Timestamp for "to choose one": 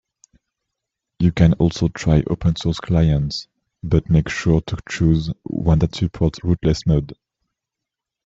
4.61-5.77